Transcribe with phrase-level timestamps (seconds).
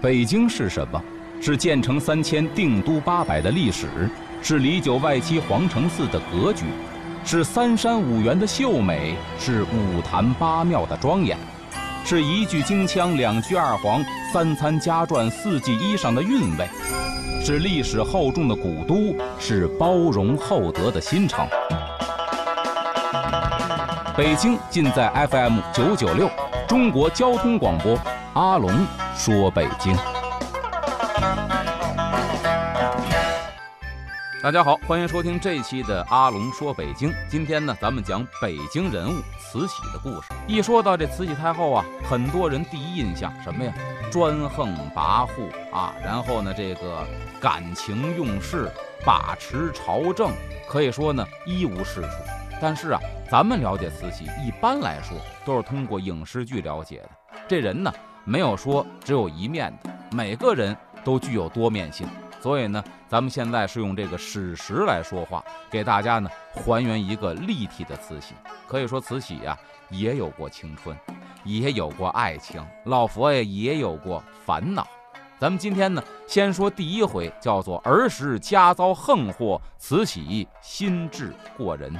[0.00, 1.02] 北京是什么？
[1.40, 3.88] 是建成三千、定都八百的历史，
[4.40, 6.66] 是里九外七皇城寺的格局，
[7.24, 11.36] 是三山五园的秀美，是五坛八庙的庄严，
[12.04, 16.68] 是一句京腔、两句二黄、三餐家传、四季衣裳的韵味，
[17.44, 21.44] 是历史厚重的古都，是包容厚德的新城。
[24.16, 26.30] 北京尽在 FM 九九六，
[26.68, 27.98] 中国交通广播，
[28.34, 28.70] 阿龙
[29.18, 29.96] 说北京。
[34.40, 37.12] 大家好，欢迎收听这一期的阿龙说北京。
[37.28, 40.28] 今天呢，咱们讲北京人物慈禧的故事。
[40.46, 43.74] 一说到这慈禧太后啊，很多人第一印象什么呀？
[44.08, 47.04] 专横跋扈啊，然后呢，这个
[47.40, 48.70] 感情用事，
[49.04, 50.30] 把持朝政，
[50.68, 52.08] 可以说呢一无是处。
[52.62, 57.10] 但是啊，咱们了解慈禧，一般来说都是通过影视剧了解的。
[57.48, 57.92] 这人呢，
[58.28, 62.06] 没有说只有一面的，每个人都具有多面性。
[62.42, 68.34] 所以呢，咱们现在是用这个史实来说话，给大家呢还原一个立体的慈禧。
[68.66, 69.58] 可以说，慈禧呀
[69.88, 70.94] 也有过青春，
[71.42, 74.86] 也有过爱情，老佛爷也有过烦恼。
[75.40, 81.90] 咱们今天呢，先说第一回，叫做儿时家遭横祸，慈禧心智过人。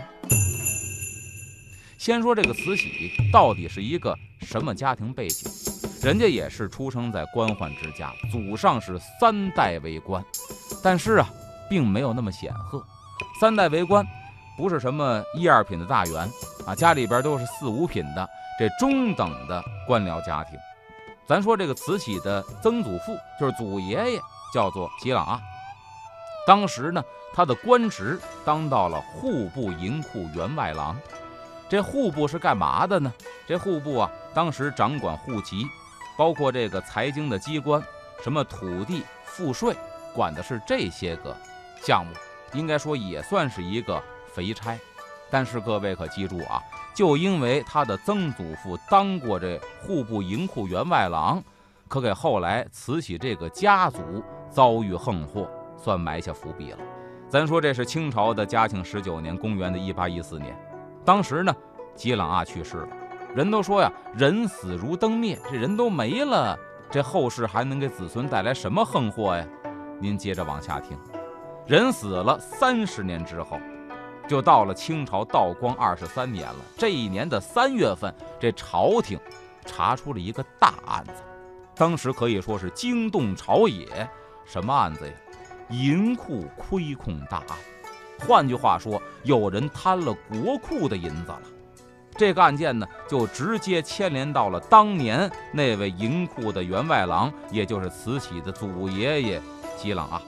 [1.97, 5.51] 先说这个慈禧到底是一个什么家庭背景？
[6.03, 10.25] 人家也是出生在官宦之家，祖上是三代为官，
[10.83, 11.29] 但是啊，
[11.69, 12.83] 并没有那么显赫。
[13.41, 14.07] 三代为官，
[14.57, 16.31] 不是什么一二品的大员
[16.65, 20.57] 啊，家里边都是四五品的这中等的官僚家庭。
[21.27, 24.21] 咱说这个慈禧的曾祖父，就是祖爷爷，
[24.55, 25.41] 叫做吉朗啊。
[26.47, 27.03] 当时呢，
[27.35, 30.97] 他的官职当到了户部银库员外郎。
[31.69, 33.13] 这户部是干嘛的呢？
[33.47, 35.67] 这户部啊，当时掌管户籍。
[36.19, 37.81] 包括这个财经的机关，
[38.21, 39.73] 什么土地赋税，
[40.13, 41.35] 管的是这些个
[41.81, 42.13] 项目，
[42.59, 44.77] 应该说也算是一个肥差。
[45.31, 46.61] 但是各位可记住啊，
[46.93, 51.41] 就因为他的曾祖父当过这户部银库员外郎，
[51.87, 54.01] 可给后来慈禧这个家族
[54.51, 56.79] 遭遇横祸，算埋下伏笔了。
[57.29, 60.59] 咱说这是清朝的嘉庆十九年，公元的一八一四年，
[61.05, 61.55] 当时呢，
[61.95, 62.89] 吉朗阿去世了。
[63.35, 66.59] 人都说呀，人死如灯灭，这人都没了，
[66.91, 69.47] 这后世还能给子孙带来什么横祸呀？
[70.01, 70.97] 您接着往下听，
[71.67, 73.61] 人死了三十年之后，
[74.27, 76.57] 就到了清朝道光二十三年了。
[76.77, 79.19] 这一年的三月份，这朝廷
[79.67, 81.23] 查出了一个大案子，
[81.75, 84.09] 当时可以说是惊动朝野。
[84.47, 85.13] 什么案子呀？
[85.69, 87.59] 银库亏空大案。
[88.27, 91.43] 换句话说，有人贪了国库的银子了。
[92.19, 99.41] 这个案件呢，就直接牵连到了当年那位银库的员外郎，也就是慈禧的祖爷爷
[99.77, 100.21] 吉朗啊。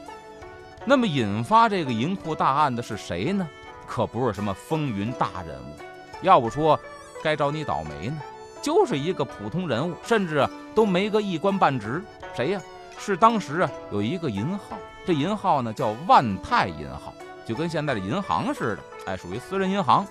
[0.85, 3.47] 那么，引发这个银库大案的是谁呢？
[3.89, 5.75] 可不是什么风云大人物，
[6.23, 6.79] 要不说
[7.25, 8.17] 该找你倒霉呢，
[8.63, 12.01] 就是一个普通人物，甚至都没个一官半职。
[12.37, 12.61] 谁呀？
[13.01, 17.13] 是当时啊有一个银号，这银号呢叫万泰银号，
[17.45, 20.07] 就跟现在的银行似的，哎，属于私人银行。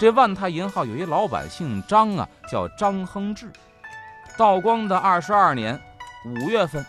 [0.00, 3.52] 这万泰银号有一老板姓张啊，叫张亨志。
[4.38, 5.78] 道光的二十二年
[6.24, 6.82] 五月份，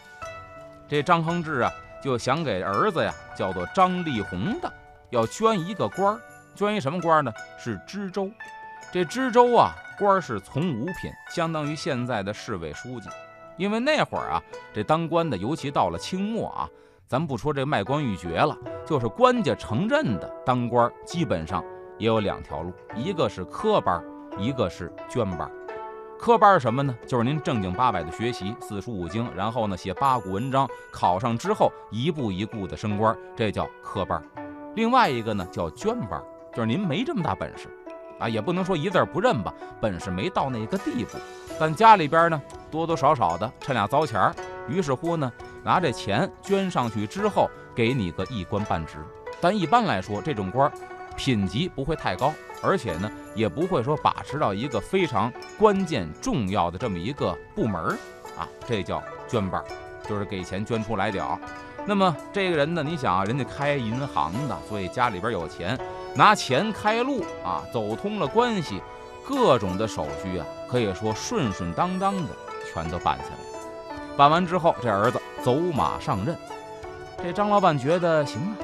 [0.88, 1.70] 这张亨志啊
[2.02, 4.74] 就想给儿子呀，叫做张立宏的，
[5.10, 6.22] 要捐一个官儿，
[6.56, 7.34] 捐一什么官呢？
[7.60, 8.32] 是知州。
[8.94, 13.10] 这知州啊，官儿是从五品，相当于现在的市委书记。
[13.58, 14.42] 因为那会儿啊，
[14.74, 16.70] 这当官的，尤其到了清末啊，
[17.10, 21.62] 咱不说这卖官鬻爵了，就是官家承认的当官，基本上。
[22.02, 24.04] 也有两条路，一个是科班，
[24.36, 25.48] 一个是捐班。
[26.20, 26.96] 科班是什么呢？
[27.06, 34.20] 就是您正经八百的学习四书五经，然后呢写八股文章，考上之后一步一步的升官，这叫科班。
[34.74, 36.20] 另外一个呢叫捐班，
[36.52, 37.68] 就是您没这么大本事
[38.18, 41.20] 啊，也不能说一字不认吧，本事没到那个地步，
[41.60, 42.42] 但家里边呢
[42.72, 44.34] 多多少少的趁俩糟钱儿，
[44.68, 45.32] 于是乎呢
[45.64, 48.98] 拿这钱捐上去之后，给你个一官半职。
[49.40, 50.72] 但一般来说，这种官。
[51.16, 57.98] 品级不会太高，而且呢，也不会说把持到一个非常关键重要的这么一个部门儿
[58.38, 59.64] 啊，这叫捐班，
[60.08, 61.26] 就是给钱捐出来点。
[61.86, 65.80] 那么这个人呢，你想啊，人家开银行的，所以家里边有钱，
[66.16, 68.82] 拿钱开路啊，走通了关系，
[69.28, 72.30] 各种的手续啊，可以说顺顺当当的
[72.72, 74.16] 全都办下来。
[74.16, 76.38] 办完之后，这儿子走马上任，
[77.24, 78.56] 这张老板觉得行啊，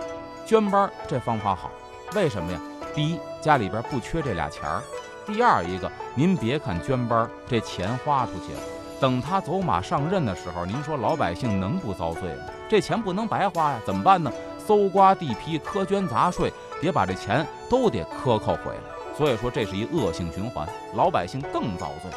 [0.46, 1.72] 捐班这方法好。
[2.16, 2.60] 为什么呀？
[2.96, 4.82] 第一，家里边不缺这俩钱儿；
[5.26, 8.60] 第二，一个您别看捐班这钱花出去了，
[9.00, 12.46] 等他走马上任的时候，您说老百姓能不遭罪吗？
[12.70, 14.32] 这钱不能白花呀，怎么办呢？
[14.66, 16.52] 搜刮地皮、苛捐杂税，
[16.82, 19.16] 得把这钱都得克扣回来。
[19.18, 22.12] 所以说，这是一恶性循环，老百姓更遭罪。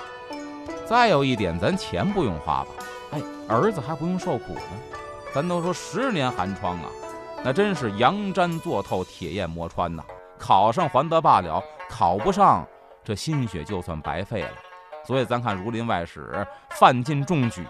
[0.87, 2.69] 再有一点，咱钱不用花吧？
[3.13, 4.61] 哎，儿子还不用受苦呢。
[5.33, 6.91] 咱都说十年寒窗啊，
[7.43, 10.05] 那真是羊毡做透，铁砚磨穿呐。
[10.39, 12.67] 考上还得罢了，考不上，
[13.03, 14.51] 这心血就算白费了。
[15.05, 16.31] 所以咱看《儒林外史》，
[16.77, 17.67] 范进中举，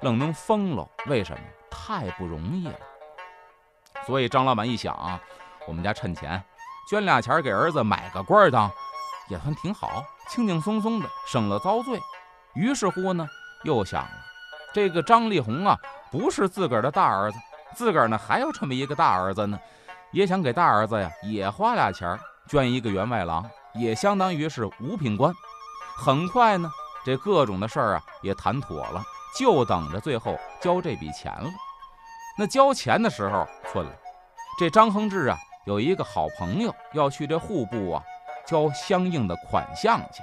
[0.00, 1.42] 愣能疯了，为什么？
[1.70, 2.74] 太不容易了。
[4.06, 5.20] 所以张老板一想，
[5.66, 6.42] 我们家趁钱
[6.88, 8.70] 捐俩钱给儿子买个官当，
[9.28, 12.00] 也算挺好，轻轻松松的省了遭罪。
[12.54, 13.28] 于是乎呢，
[13.64, 14.10] 又想了，
[14.72, 15.78] 这个张立红啊，
[16.10, 17.38] 不是自个儿的大儿子，
[17.74, 19.58] 自个儿呢还有这么一个大儿子呢，
[20.10, 25.32] 也想给大儿子呀也花俩钱捐一个员外郎，也相当于是五品官。
[25.96, 26.70] 很快呢，
[27.04, 29.02] 这各种的事儿啊也谈妥了，
[29.38, 31.50] 就等着最后交这笔钱了。
[32.36, 33.92] 那交钱的时候，寸了，
[34.58, 35.36] 这张亨志啊
[35.66, 38.02] 有一个好朋友要去这户部啊
[38.46, 40.22] 交相应的款项去。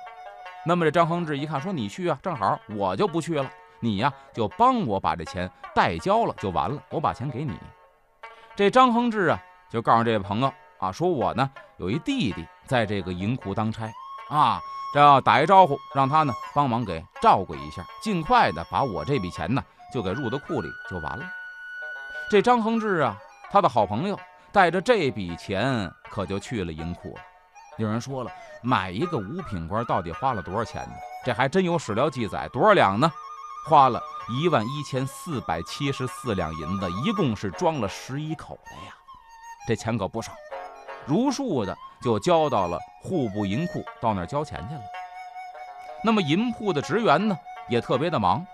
[0.65, 7.57] 那么这张亨志一看，说你去啊，正好我就不去了，你呀就帮我把这钱代交了就完了，我把钱给你。
[8.55, 9.39] 这张亨志啊
[9.69, 13.91] 就告诉这位朋友啊，说我呢有一弟弟在这个银库当差
[14.29, 14.59] 啊。
[14.91, 21.23] 这要打一招呼，让他呢帮忙给照顾一下，尽快的把我这笔钱呢就给入到库里就完了。
[22.27, 23.15] 这张恒志啊，
[23.51, 24.19] 他的好朋友
[24.51, 27.21] 带着这笔钱可就去了银库了。
[27.77, 28.31] 有人说了，
[28.63, 30.95] 买一个五品官到底花了多少钱呢？
[31.23, 33.11] 这还真有史料记载，多少两呢？
[33.65, 38.93] 花了一万一千四百七十四两银子，一共是装了十一口袋呀，
[39.67, 40.31] 这钱可不少。
[41.05, 44.81] 如数的就交到了户部银库，到那儿交钱去了。
[46.03, 48.45] 那么银铺的职员呢，也特别的忙。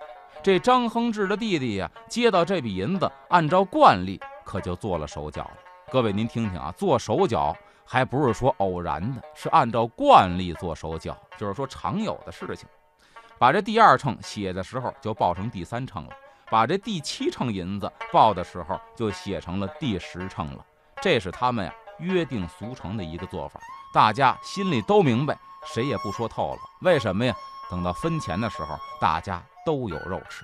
[0.42, 5.58] 这张亨志的弟弟呀，接到这笔银子，按照惯例可就做了手脚了。
[5.92, 7.56] 各位您听听啊，做手脚
[7.86, 12.68] 还不是说偶然的，是按照惯例做手脚，就是说常有的事情。
[13.40, 16.10] 把这第二秤写的时候就报成第三秤了，
[16.50, 20.66] 把这第七秤银子报的时候就写成了第十秤了。
[21.02, 21.74] 这是他们呀。
[22.00, 23.58] 约定俗成的一个做法，
[23.94, 26.60] 大家心里都明白，谁也不说透了。
[26.82, 27.34] 为什么呀？
[27.72, 30.44] 等到分钱的时候，大家都有肉吃。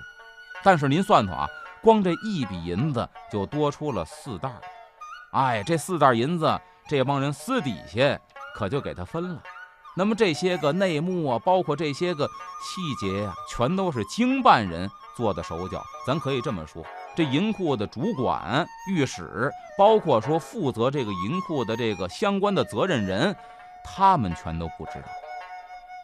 [0.62, 1.46] 但是您算算啊，
[1.82, 4.62] 光这一笔银子就多出了四袋儿。
[5.32, 6.58] 哎，这四袋银子，
[6.88, 8.18] 这帮人私底下
[8.54, 9.42] 可就给他分了。
[9.94, 12.26] 那么这些个内幕啊，包括这些个
[12.62, 15.82] 细节呀，全都是经办人做的手脚。
[16.06, 16.82] 咱可以这么说。
[17.14, 23.36] 这银库的主管、御史，包括说负责这个银库的这个相关的责任人，
[23.84, 25.08] 他们全都不知道。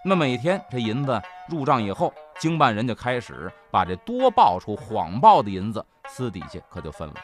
[0.05, 7.15] 那每天这银子入账以后，经办人就开始把这多报出谎报的银子私底下可就分了。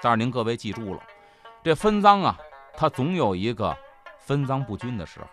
[0.00, 1.02] 但是您各位记住了，
[1.62, 2.38] 这分赃啊，
[2.74, 3.76] 他总有一个
[4.18, 5.26] 分赃不均的时候，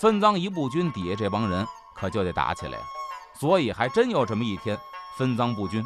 [0.00, 2.84] 分赃一不均，底下这帮人可就得打起来了。
[3.34, 4.78] 所以还真有这么一天，
[5.16, 5.84] 分赃不均。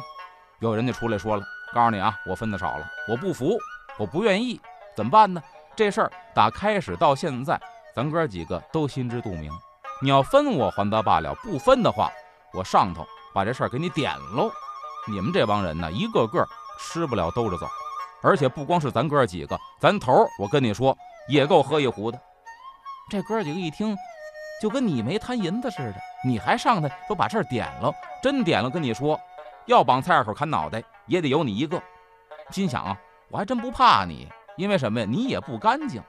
[0.59, 1.43] 有人就出来说了，
[1.73, 3.57] 告诉你啊，我分的少了，我不服，
[3.97, 4.61] 我不愿意，
[4.95, 5.41] 怎么办呢？
[5.75, 7.59] 这事儿打开始到现在，
[7.95, 9.51] 咱哥几个都心知肚明。
[10.01, 12.11] 你要分我还得罢了，不分的话，
[12.53, 14.51] 我上头把这事儿给你点喽。
[15.07, 16.47] 你们这帮人呢，一个个
[16.79, 17.67] 吃不了兜着走，
[18.21, 20.95] 而且不光是咱哥几个，咱头我跟你说
[21.27, 22.19] 也够喝一壶的。
[23.09, 23.95] 这哥几个一听，
[24.61, 25.95] 就跟你没贪银子似的，
[26.25, 29.19] 你还上来说把事儿点了，真点了，跟你说。
[29.65, 31.81] 要绑菜市口砍脑袋，也得有你一个。
[32.49, 32.97] 心想啊，
[33.29, 35.05] 我还真不怕你，因为什么呀？
[35.09, 36.01] 你也不干净。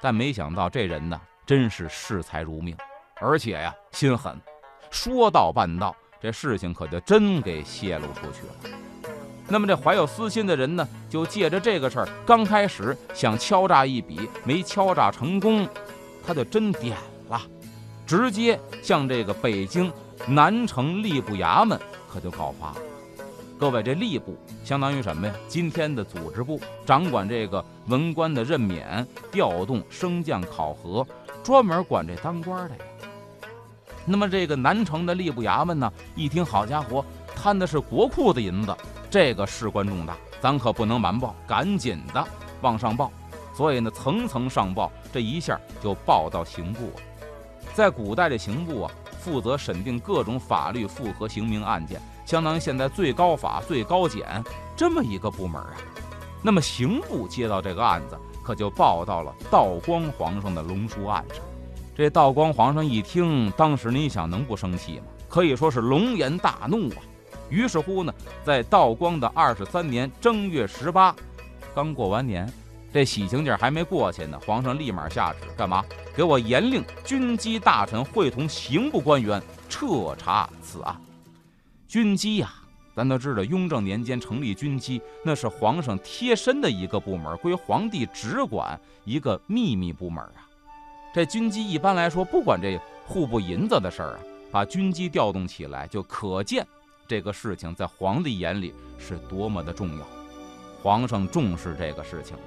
[0.00, 2.76] 但没想到这人呢，真是视财如命，
[3.20, 4.40] 而且呀，心狠。
[4.90, 8.74] 说到办到，这事情可就真给泄露出去了。
[9.48, 15.68] 那么这怀有私心的人呢，就借着这个事儿，刚开始想敲诈一笔，没敲诈成功，
[16.28, 16.94] 他就真点
[17.30, 17.40] 了，
[18.06, 19.90] 直接向这个北京
[20.26, 21.80] 南城吏部衙门。
[22.06, 22.76] 可就告发了。
[23.58, 25.32] 各位，这吏部相当于什么呀？
[25.48, 31.06] 今天的组织部，掌管这个文官的任免、调动、升降、考核，
[31.42, 32.82] 专门管这当官的呀。
[34.04, 37.02] 那么这个南城的吏部衙门呢，一听，好家伙，
[37.34, 38.76] 贪的是国库的银子，
[39.08, 42.22] 这个事关重大，咱可不能瞒报，赶紧的
[42.60, 43.10] 往上报。
[43.58, 47.02] 所以呢，层层上报，这一下就报到刑部了。
[47.74, 48.90] 在古代的刑部啊。
[49.20, 54.42] 负责审定各种法律复合刑名案件，相当于现在最高法、最高检
[54.76, 55.74] 这么一个部门啊。
[56.40, 61.38] 那么刑部接到这个案子，可就报到了道光皇上的龙书案上。
[61.96, 65.06] 这道光皇上一听，当时您想能不生气吗？
[65.28, 67.02] 可以说是龙颜大怒啊。
[67.50, 71.14] 于是乎呢，在道光的二十三年正月十八，
[71.74, 72.50] 刚过完年，
[72.92, 75.84] 这喜庆劲儿还没过去呢，皇上立马下旨干嘛？
[76.16, 80.96] 给我严令军机大臣会同刑部官员彻查此案。
[81.86, 82.50] 军机呀，
[82.96, 90.48] 咱都知道，雍正年间成立军机，那是皇上贴身的一个部门，归皇帝直管一个秘密部门啊。
[91.14, 96.66] 这军机一般来说不管这户部银子的事儿啊，把军机调动起来，就可见。
[97.06, 100.06] 这个事情在皇帝眼里是多么的重要，
[100.82, 102.42] 皇上重视这个事情了。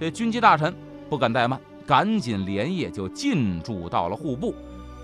[0.00, 0.74] 这军机大臣
[1.10, 4.54] 不敢怠慢，赶紧连夜就进驻到了户部。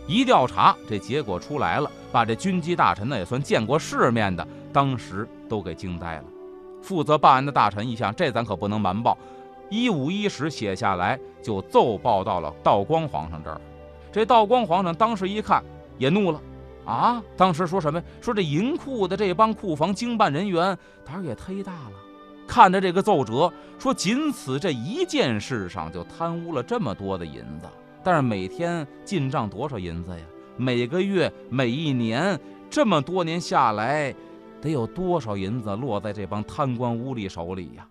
[0.06, 6.24] 一调查，这结果出来了，把这军机大臣呢也算见过世面的，当时都给惊呆了。
[6.80, 9.18] 负责办案的大臣一想，这咱可不能瞒报，
[9.68, 13.60] 一五一十写下来，就奏报到了道光皇上这儿。
[14.10, 15.62] 这道光皇上当时一看，
[15.98, 16.40] 也怒了。
[16.86, 17.22] 啊！
[17.36, 18.02] 当时说什么？
[18.22, 22.05] 说这银库的这帮库房经办人员胆儿也忒大了。
[22.46, 27.66] 看着这个奏折，说仅此这一件事上就贪污了这么多的银子。
[28.02, 30.24] 但是每天进账多少银子呀？
[30.56, 32.38] 每个月、每一年，
[32.70, 34.14] 这么多年下来，
[34.60, 37.86] 得有多少银子落在这帮贪官污吏手里呀？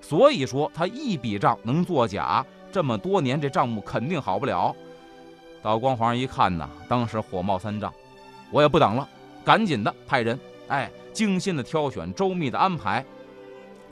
[0.00, 4.74] 所以说他一笔账能作假，这么多年这账目肯定好不了。
[5.62, 7.92] 道光皇上一看呐，当时火冒三丈。
[8.50, 9.08] 我也不等了，
[9.44, 13.02] 赶紧的派人，哎，精心的挑选，周密的安排，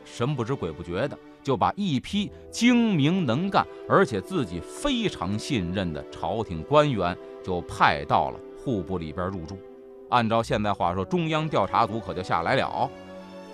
[0.04, 9.58] 神不知鬼不觉的就把一批精明能干，而且自己非常信任的朝廷官员就派到了户部里边入住。
[10.10, 12.90] 按照现在话说，中央调查组可就下来了。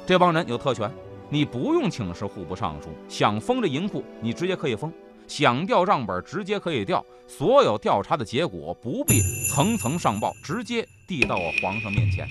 [0.07, 0.91] 这帮人有特权，
[1.29, 4.93] 你不用请示户部尚书，想封这银库，你直接可以封。
[5.29, 7.05] 想调账本，直接可以调。
[7.27, 12.27] 所有调查的结果不必层层上报，直接递到我皇上面前。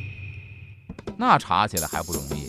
[1.17, 2.44] 那查起来还不容易？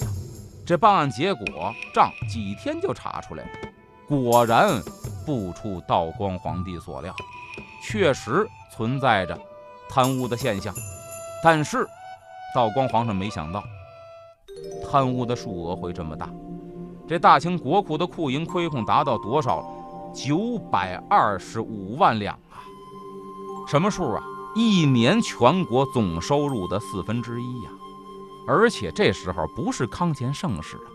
[0.67, 3.51] 这办案结果账几天就查出来了，
[4.09, 4.83] 果然
[5.25, 7.15] 不出道光皇帝所料，
[7.85, 8.45] 确实
[8.75, 9.39] 存在着
[9.89, 10.75] 贪污的现象。
[11.41, 11.87] 但是
[12.53, 13.63] 道光皇上没想到，
[14.91, 16.29] 贪污的数额会这么大。
[17.07, 19.65] 这大清国库的库银亏空达到多少？
[20.13, 22.59] 九百二十五万两啊，
[23.69, 24.23] 什么数啊？
[24.57, 27.71] 一年全国总收入的四分之一呀！
[28.47, 30.89] 而且这时候不是康乾盛世啊，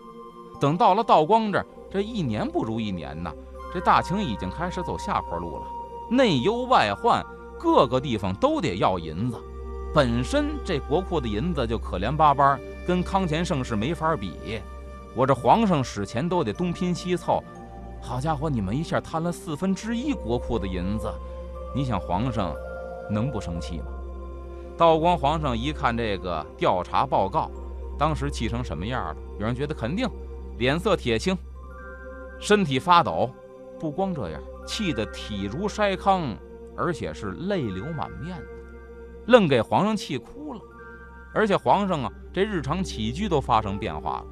[0.60, 3.32] 等到了道光这儿，这一年不如一年呐。
[3.74, 5.62] 这大清已经开始走下坡路了，
[6.10, 7.24] 内忧外患，
[7.58, 9.38] 各个地方都得要银子。
[9.94, 14.60] 本身这国库的银子就可怜巴巴，跟康乾盛世没法比。
[15.14, 17.42] 我这皇上使钱都得东拼西凑。
[18.00, 21.12] 好家伙，你们一下贪了四分之一国库的银子，
[21.74, 22.54] 你想皇上
[23.10, 23.86] 能不生气吗？
[24.76, 27.50] 道光皇上一看这个调查报告，
[27.98, 29.16] 当时气成什么样了？
[29.38, 30.08] 有人觉得肯定
[30.58, 31.36] 脸色铁青，
[32.40, 33.30] 身体发抖，
[33.78, 36.36] 不光这样，气得体如筛糠，
[36.76, 38.46] 而且是泪流满面的，
[39.26, 40.60] 愣给皇上气哭了。
[41.34, 44.26] 而且皇上啊，这日常起居都发生变化了。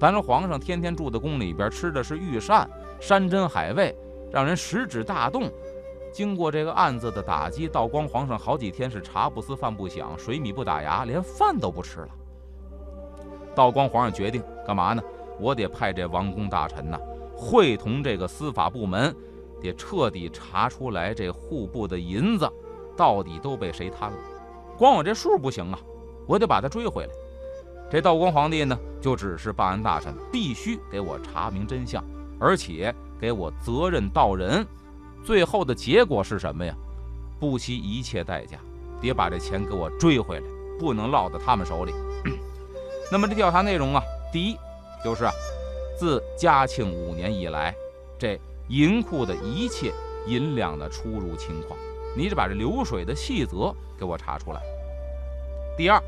[0.00, 2.68] 咱说皇上天天住在宫里边，吃的是御膳。
[3.00, 3.96] 山珍海味
[4.32, 5.50] 让人食指大动。
[6.12, 12.08] 经过这个案子的打击，道光皇上好几天是茶不思饭不想，水米不打牙，连饭都不吃了。
[13.54, 15.02] 道光皇上决定干嘛呢？
[15.38, 16.98] 我得派这王公大臣呐，
[17.36, 19.14] 会同这个司法部门，
[19.60, 22.50] 得彻底查出来这户部的银子
[22.96, 24.18] 到底都被谁贪了。
[24.76, 25.78] 光我这数不行啊，
[26.26, 27.10] 我得把他追回来。
[27.90, 32.04] 这道光皇帝呢，就指示办案大臣必须给我查明真相。
[32.40, 34.64] 而且给我责任到人，
[35.24, 36.74] 最后的结果是什么呀？
[37.38, 38.58] 不惜一切代价，
[39.00, 40.46] 得把这钱给我追回来，
[40.78, 41.92] 不能落在他们手里。
[43.12, 44.56] 那么这调查内容啊，第一
[45.04, 45.24] 就是，
[45.98, 47.74] 自嘉庆五年以来，
[48.18, 49.92] 这银库的一切
[50.26, 51.78] 银两的出入情况，
[52.16, 54.60] 你得把这流水的细则给我查出来。
[55.76, 56.02] 第二，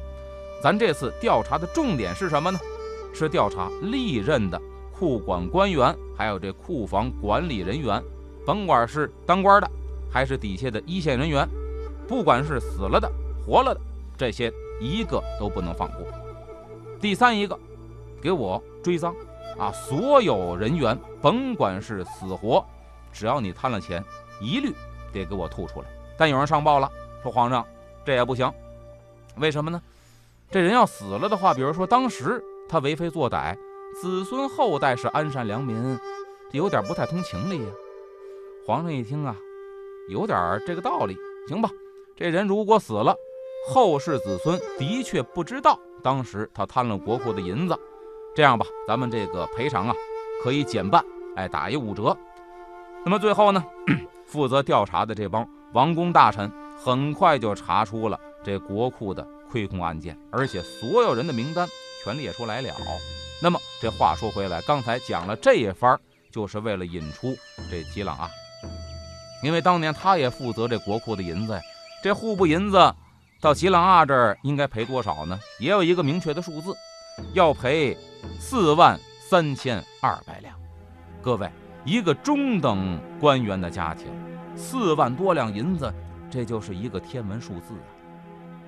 [0.62, 2.58] 咱这次调查的重点是什么呢？
[3.14, 4.60] 是调查历任的。
[4.92, 8.02] 库管官员，还有这库房管理人员，
[8.44, 9.70] 甭管是当官的，
[10.10, 11.48] 还是底下的一线人员，
[12.08, 13.10] 不管是死了的、
[13.44, 13.80] 活了的，
[14.16, 16.00] 这些一个都不能放过。
[17.00, 17.58] 第三一个，
[18.20, 19.14] 给我追赃
[19.58, 19.72] 啊！
[19.72, 22.64] 所有人员，甭管是死活，
[23.12, 24.04] 只要你贪了钱，
[24.40, 24.74] 一律
[25.12, 25.86] 得给我吐出来。
[26.18, 26.90] 但有人上报了，
[27.22, 27.66] 说皇上
[28.04, 28.52] 这也不行，
[29.36, 29.80] 为什么呢？
[30.50, 33.56] 这人要死了的话，比如说当时他为非作歹。
[34.00, 35.98] 子孙后代是安善良民，
[36.50, 37.66] 这有点不太通情理呀。
[38.70, 39.36] 皇上一听啊，
[40.08, 41.68] 有点这个道理，行吧？
[42.16, 43.12] 这人如果死了，
[43.66, 47.76] 后世子孙的确不知道当时他贪了国库的银子。
[48.32, 49.94] 这样吧，咱们这个赔偿啊，
[50.40, 52.16] 可以减半，哎，打一五折。
[53.04, 53.60] 那么最后呢，
[54.24, 56.48] 负责调查的这帮王公大臣
[56.78, 61.66] 很快就查出了这国库的亏空案件，而且所有人的名单
[62.04, 62.72] 全列出来了。
[63.42, 65.98] 那么这话说回来，刚才讲了这一番，
[66.30, 67.34] 就是为了引出
[67.68, 68.30] 这吉朗啊，
[69.42, 71.60] 因为当年他也负责这国库的银子呀。
[72.02, 72.94] 这户部银子
[73.40, 75.38] 到吉朗啊这儿应该赔多少呢？
[75.58, 76.74] 也有一个明确的数字，
[77.34, 77.96] 要赔。
[78.38, 80.54] 四万三千二百两，
[81.22, 81.50] 各位，
[81.86, 84.08] 一个中等官员的家庭，
[84.54, 85.90] 四万多两银子，
[86.30, 87.88] 这就是一个天文数字啊。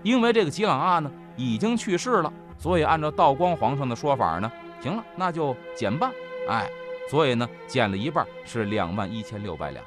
[0.02, 6.10] 因为这个吉朗阿呢已经去世了，所以按照道光皇上的说法呢，行了，那就减半，
[6.48, 6.70] 哎，
[7.10, 9.84] 所以呢减了一半是两万一千六百两，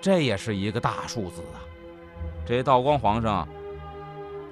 [0.00, 1.60] 这也是一个大数字啊。
[2.46, 3.48] 这道光皇上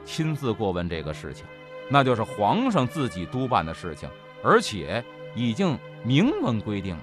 [0.04, 1.44] 亲自过问这个事情，
[1.88, 4.08] 那就是皇上自己督办的事情。
[4.42, 5.04] 而且
[5.34, 7.02] 已经明文规定了，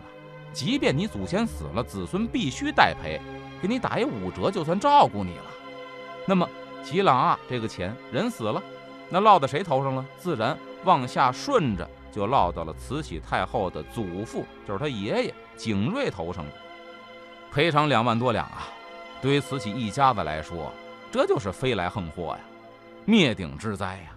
[0.51, 3.21] 即便你祖先死了，子孙必须代赔，
[3.61, 5.45] 给你打一五折，就算照顾你了。
[6.25, 6.49] 那么
[6.83, 8.61] 吉朗啊，这个钱人死了，
[9.07, 10.03] 那落到谁头上了？
[10.17, 16.51] 自然往下顺着就落到了慈禧太后的祖父，就是他爷爷景瑞头上了。
[17.51, 18.67] 赔偿两万多两啊，
[19.21, 20.71] 对于慈禧一家子来说，
[21.11, 22.39] 这就是飞来横祸呀，
[23.05, 24.15] 灭顶之灾呀。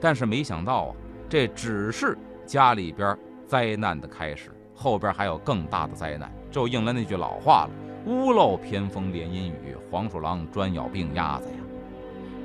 [0.00, 0.94] 但是没想到啊，
[1.28, 2.16] 这只是。
[2.46, 7.70] 家里边灾难的开始，后边还有更大的灾难，就应了那句老话了
[8.06, 11.56] ：“屋漏偏逢连阴雨，黄鼠狼专咬病鸭子呀。”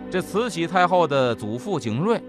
[0.09, 2.19] 这慈禧太后的祖父景瑞，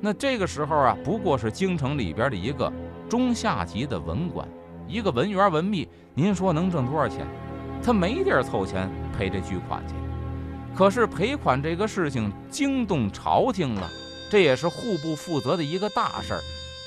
[0.00, 2.72] 那这个时候啊，不过是京城里边的一个
[3.08, 4.48] 中下级的文官，
[4.88, 7.26] 一个文员文秘，您说能挣多少钱？
[7.82, 9.94] 他没地儿凑钱赔这巨款去。
[10.74, 13.90] 可是赔款这个事情惊动朝廷了，
[14.30, 16.40] 这也是户部负责的一个大事儿。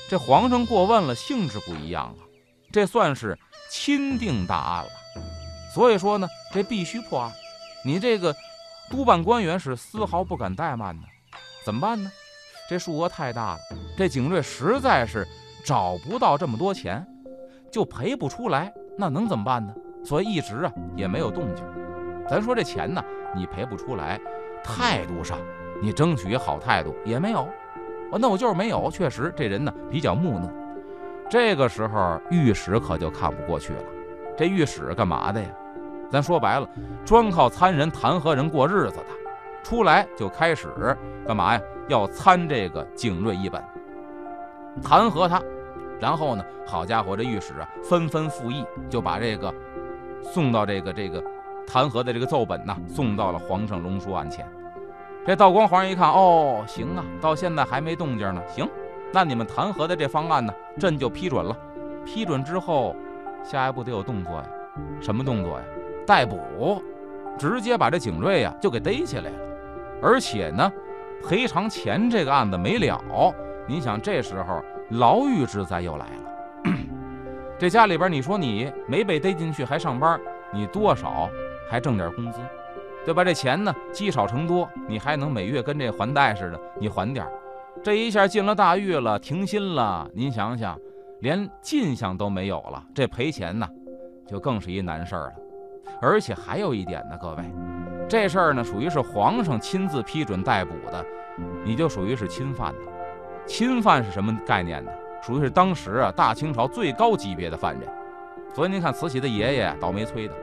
[0.08, 2.24] 这皇上过问了，性质不一样了，
[2.72, 3.38] 这算是
[3.70, 4.90] 钦定大案了。
[5.72, 7.32] 所以说呢，这必须破案。
[7.84, 8.34] 你这个
[8.90, 11.06] 督办官员是丝毫不敢怠慢的。
[11.64, 12.10] 怎么办呢？
[12.68, 13.58] 这数额太大了，
[13.96, 15.26] 这景瑞实在是
[15.64, 17.06] 找不到这么多钱，
[17.70, 18.72] 就赔不出来。
[18.96, 19.74] 那能怎么办呢？
[20.04, 21.64] 所以一直啊也没有动静。
[22.28, 23.02] 咱说这钱呢，
[23.34, 24.20] 你赔不出来，
[24.62, 25.38] 态度上
[25.82, 27.48] 你争取好态度也没有。
[28.12, 30.48] 那我就是没有，确实这人呢比较木讷。
[31.28, 33.82] 这个时候御史可就看不过去了。
[34.36, 35.48] 这御史干嘛的呀？
[36.10, 36.68] 咱说白了，
[37.04, 39.06] 专靠参人弹劾人过日子的。
[39.64, 40.96] 出来就开始
[41.26, 41.60] 干嘛呀？
[41.88, 43.62] 要参这个景瑞一本，
[44.82, 45.42] 弹劾他。
[46.00, 49.52] 然后呢，好家伙，这御史啊纷纷附议，就把这个
[50.22, 51.22] 送到这个这个
[51.66, 54.46] 弹劾的这个奏本呐，送到了皇上龙书案前。
[55.24, 58.42] 这道光皇上一看，哦，行啊，到现在还没动静呢。
[58.48, 58.68] 行，
[59.12, 61.56] 那你们弹劾的这方案呢，朕就批准了。
[62.04, 62.94] 批准之后，
[63.42, 64.44] 下一步得有动作呀。
[65.00, 65.64] 什么动作呀？
[66.06, 66.82] 逮捕，
[67.38, 69.36] 直接把这景瑞呀就给逮起来了。
[70.02, 70.70] 而且呢，
[71.26, 73.00] 赔偿钱这个案子没了。
[73.66, 76.72] 你想，这时候牢狱之灾又来了。
[77.58, 80.20] 这家里边，你说你没被逮进去还上班，
[80.52, 81.28] 你多少
[81.70, 82.38] 还挣点工资？
[83.04, 83.24] 对吧？
[83.24, 87.32] 这钱呢，积少成多，你还能每月跟这还贷似的，你还点儿。
[87.82, 90.78] 这一下进了大狱了，停薪了，您想想，
[91.20, 93.68] 连进项都没有了，这赔钱呢，
[94.26, 95.32] 就更是一难事儿了。
[96.00, 97.44] 而且还有一点呢，各位，
[98.14, 101.04] 这事儿呢，属于是皇上亲自批准逮捕的，
[101.64, 102.78] 你就属于是侵犯的。
[103.44, 104.92] 侵犯是什么概念呢？
[105.20, 107.82] 属于是当时啊，大清朝最高级别的犯人。
[108.54, 110.34] 所以您看，慈禧的爷爷倒霉催的，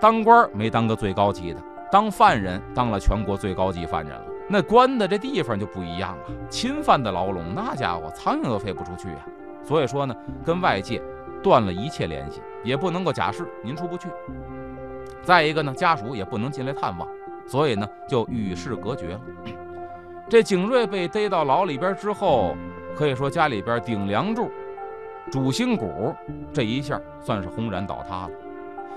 [0.00, 1.60] 当官没当个最高级的。
[1.92, 6.24] 当犯人当了全国最高级犯人了，那关的这地方就不一样了。
[6.48, 9.18] 侵犯的牢笼，那家伙苍蝇都飞不出去呀。
[9.62, 11.02] 所以说呢，跟外界
[11.42, 14.08] 断了一切联系，也不能够假释您出不去。
[15.24, 17.08] 再一个呢，家属也不能进来探望，
[17.46, 19.20] 所以呢就与世隔绝了。
[20.28, 22.56] 这景瑞被逮到牢里边之后，
[22.94, 24.50] 可以说家里边顶梁柱、
[25.30, 26.14] 主心骨
[26.52, 28.30] 这一下算是轰然倒塌了。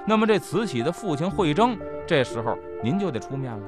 [0.05, 3.59] 那么这慈禧的父亲惠征，这时候您就得出面了。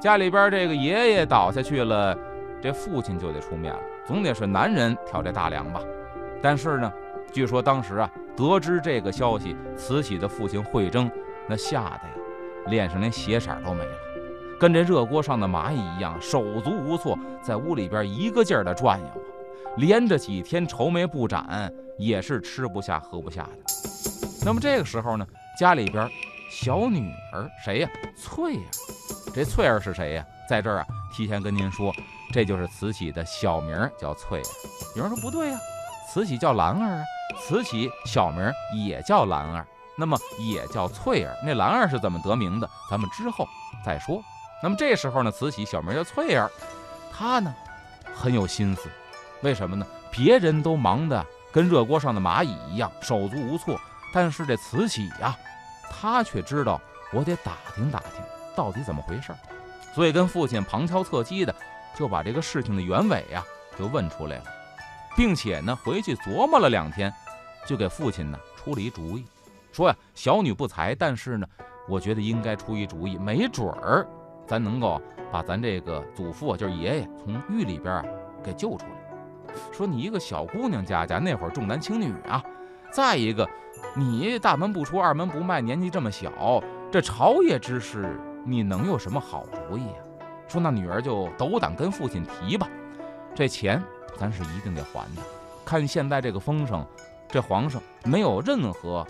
[0.00, 2.16] 家里边这个爷爷倒下去了，
[2.60, 5.80] 这父亲就得出面了，总得是男人挑这大梁吧。
[6.40, 6.92] 但是呢，
[7.30, 11.10] 据说当时啊，得知这个消息，慈禧的父亲惠征
[11.56, 12.14] 吓得呀，
[12.66, 13.92] 脸上连血色都没了，
[14.58, 19.14] 跟这热锅上的蚂蚁一样，手足无措，在屋里边一个劲儿的转悠啊，
[19.76, 24.44] 连着几天愁眉不展，也是吃不下喝不下的。
[24.44, 25.26] 那么这个时候呢？
[25.58, 26.08] 家里边
[26.50, 27.90] 小女儿谁呀？
[28.16, 28.62] 翠儿，
[29.34, 30.26] 这翠儿是谁呀？
[30.48, 31.92] 在这儿啊，提前跟您说，
[32.32, 34.44] 这就是慈禧的小名，叫翠儿。
[34.96, 35.58] 有人说不对呀、
[36.10, 37.04] 慈禧叫兰儿啊，
[37.38, 41.36] 慈禧小名也叫兰儿，那么也叫翠儿。
[41.44, 42.68] 那兰儿是怎么得名的？
[42.90, 43.46] 咱们之后
[43.84, 44.22] 再说。
[44.62, 46.50] 那么这时候呢，慈禧小名叫翠儿，
[47.12, 47.54] 她呢
[48.14, 48.88] 很有心思，
[49.42, 49.86] 为什么呢？
[50.10, 53.80] 别人都忙得跟热锅上的蚂蚁一样，手足无措，
[54.12, 55.36] 但是这慈禧呀，
[55.90, 56.80] 她却知道
[57.12, 58.22] 我得打听打听
[58.54, 59.38] 到底怎么回事儿，
[59.94, 61.54] 所以跟父亲旁敲侧击的
[61.96, 63.42] 就把这个事情的原委呀
[63.78, 64.44] 就问出来了，
[65.16, 67.12] 并且呢回去琢磨了两天，
[67.66, 69.24] 就给父亲呢出了一主意，
[69.72, 71.46] 说呀小女不才，但是呢
[71.88, 74.06] 我觉得应该出一主意，没准儿
[74.46, 75.00] 咱能够
[75.32, 78.04] 把咱这个祖父就是爷爷从狱里边啊
[78.44, 79.54] 给救出来。
[79.72, 82.42] 说你一个小姑娘家家那会儿重男轻女啊，
[82.90, 83.48] 再一个
[83.96, 90.04] 你大门不出二门不迈，年纪这么小，这朝野之事你能有什么好主意啊？
[90.48, 92.68] 说那女儿就斗胆跟父亲提吧，
[93.34, 93.82] 这钱
[94.18, 95.22] 咱是一定得还的。
[95.64, 96.84] 看现在这个风声，
[97.28, 99.06] 这皇上没有任何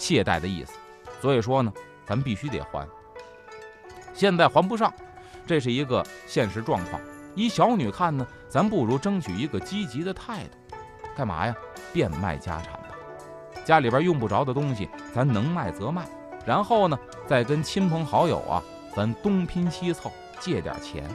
[0.00, 0.72] 懈怠的意思，
[1.20, 1.70] 所以说呢，
[2.06, 2.88] 咱必须得还。
[4.14, 4.92] 现在还不上，
[5.46, 7.00] 这是一个现实状况。
[7.34, 10.76] 依小女看呢，咱不如争取一个积极的态度，
[11.14, 11.54] 干嘛呀？
[11.92, 12.88] 变卖家产吧，
[13.64, 16.08] 家里边用不着的东西，咱能卖则卖。
[16.46, 18.62] 然后呢，再跟亲朋好友啊，
[18.96, 20.10] 咱东拼西凑
[20.40, 21.08] 借点钱，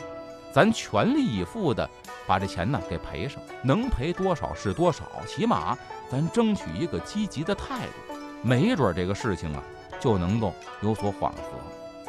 [0.54, 1.90] 咱全力以赴的
[2.28, 5.78] 把这钱呢给赔上，能赔多少是多少，起码
[6.10, 8.15] 咱争取一个积极的态度，
[8.46, 9.64] 没准这个事情啊
[10.00, 11.42] 就能够有所缓和，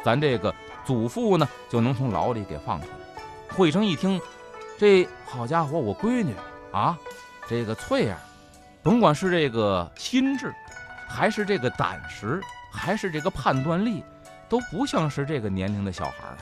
[0.03, 0.53] 咱这个
[0.85, 3.55] 祖父呢就能从牢里给放出来。
[3.55, 4.21] 惠生一听，
[4.77, 6.35] 这好家伙，我闺女
[6.71, 6.95] 啊，
[7.47, 8.17] 这个翠儿，
[8.83, 10.53] 甭管是这个心智，
[11.07, 12.39] 还是这个胆识，
[12.71, 14.03] 还是这个判断力，
[14.47, 16.37] 都不像是这个年龄的小孩儿。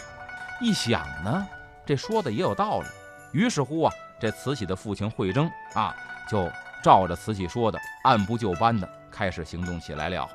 [0.60, 1.48] 一想呢，
[1.86, 2.88] 这说的也有道理。
[3.32, 5.96] 于是乎啊，这慈禧的父亲惠征啊，
[6.30, 6.52] 就
[6.84, 10.28] 照着慈禧说的，按部就班的开始行动起来了。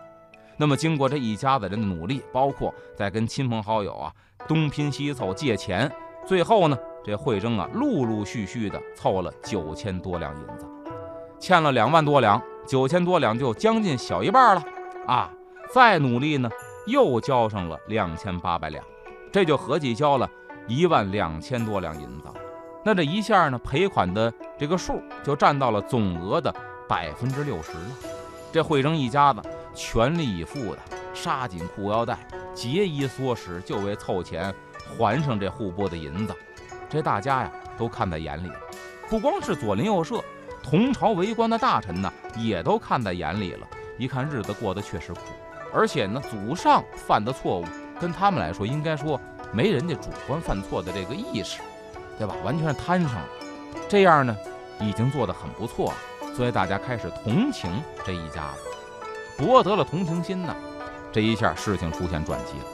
[0.57, 4.13] 那么经过这一家子人的努力，包括在跟亲朋好友啊
[4.49, 5.91] 东拼西凑借钱。
[6.27, 10.67] 最后呢，这惠征啊，陆陆续续的凑了九千多两银子，
[11.39, 14.63] 欠了两万多两，九千多两就将近小一半了
[15.07, 15.31] 啊！
[15.73, 16.51] 再努力呢，
[16.87, 18.85] 又交上了两千八百两，
[19.33, 20.29] 这就合计交了
[20.69, 22.29] 一万两千多两银子。
[22.85, 26.55] 那这一下呢，赔款的这个数就占到了总额的
[26.87, 28.10] 百分之六十了。
[28.53, 29.41] 这惠征一家子
[29.75, 30.79] 全力以赴的
[31.15, 32.19] 杀紧裤腰带，
[32.55, 34.53] 节衣缩食，就为凑钱。
[34.99, 36.35] 还上这户部的银子，
[36.89, 38.51] 这大家呀都看在眼里。
[39.09, 40.21] 不光是左邻右舍，
[40.65, 43.67] 同朝为官的大臣呢，也都看在眼里了。
[43.99, 45.21] 一看日子过得确实苦，
[45.73, 47.65] 而且呢，祖上犯的错误
[48.01, 49.21] 跟他们来说，应该说
[49.53, 51.61] 没人家主观犯错的这个意识，
[52.19, 52.35] 对吧？
[52.45, 53.29] 完全是摊上了。
[53.89, 54.37] 这样呢，
[54.81, 55.97] 已经做得很不错了。
[56.41, 57.71] 所以大家开始同情
[58.03, 58.61] 这一家子，
[59.37, 60.57] 博得了同情心呢。
[61.13, 62.65] 这一下事情出现转机了。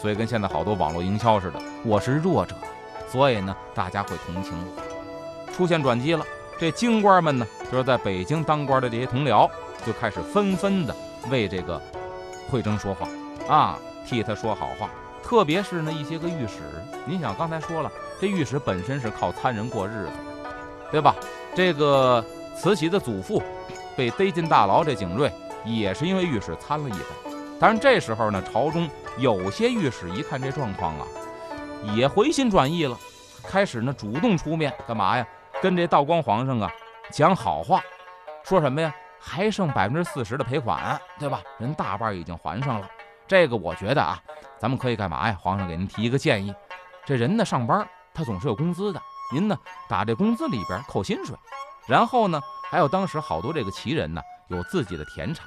[0.00, 2.54] 所以跟现在好多网络营销似的，我是弱者，
[3.10, 5.52] 所以呢，大家会同情我。
[5.52, 6.24] 出现转机了，
[6.60, 9.50] 这京官们呢，就是在北京当官的这些同僚，
[9.84, 10.94] 就开始纷纷的
[11.28, 11.82] 为这个
[12.48, 13.08] 惠征说话
[13.52, 14.88] 啊，替他说好话。
[15.24, 16.60] 特别是那一些个御史，
[17.04, 20.12] 您想刚才说了，这御史本身是靠参人过日子，
[20.92, 21.16] 对吧？
[21.56, 22.24] 这个
[22.58, 23.42] 慈禧的祖父
[23.96, 25.32] 被逮进大牢，这景瑞
[25.64, 27.06] 也是因为御史参了一份。
[27.60, 28.88] 当然这时候呢，朝中。
[29.16, 31.04] 有些御史一看这状况啊，
[31.96, 32.96] 也回心转意了，
[33.42, 35.26] 开始呢主动出面干嘛呀？
[35.60, 36.70] 跟这道光皇上啊
[37.10, 37.82] 讲好话，
[38.44, 38.94] 说什么呀？
[39.18, 41.42] 还剩百分之四十的赔款，对吧？
[41.58, 42.88] 人大半已经还上了。
[43.26, 44.22] 这个我觉得啊，
[44.56, 45.36] 咱们可以干嘛呀？
[45.40, 46.54] 皇上给您提一个建议，
[47.04, 49.02] 这人呢上班他总是有工资的，
[49.34, 51.34] 您呢打这工资里边扣薪水，
[51.88, 55.46] 然后呢还有当时好多这个旗人呢有自己的田产。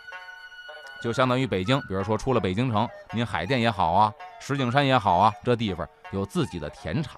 [1.02, 7.16] 就相当于北京，比如说出了北京城，您海淀也好啊，石景山也好啊，这地方有自己的田产，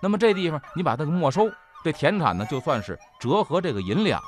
[0.00, 1.50] 那么这地方你把它给没收，
[1.82, 4.22] 这田产呢就算是折合这个银两，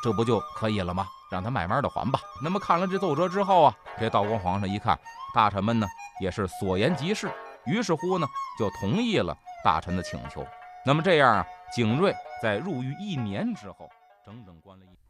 [0.00, 1.08] 这不就可以了吗？
[1.28, 2.20] 让他慢慢的还吧。
[2.40, 4.96] 那么看了这奏折之后啊，这道光皇上一看，
[5.34, 5.88] 大臣们呢
[6.20, 7.28] 也是所言极是，
[7.64, 10.46] 于是乎呢就同意了大臣的请求。
[10.86, 13.90] 那么这样啊，景瑞在入狱一年之后，
[14.24, 15.05] 整整关了一。